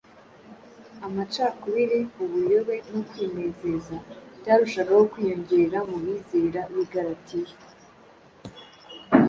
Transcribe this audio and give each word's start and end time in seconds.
amacakubiri, 1.05 1.99
ubuyobe 2.23 2.75
no 2.91 3.01
kwinezeza 3.09 3.95
byarushagaho 4.39 5.03
kwiyongera 5.11 5.77
mu 5.89 5.97
bizera 6.03 6.61
b’i 6.73 6.85
Galatiya. 6.93 7.55